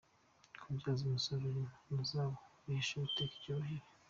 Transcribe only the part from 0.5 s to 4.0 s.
kubyaza umusaruro impano zabo bahesha Uwiteka icyubahiro.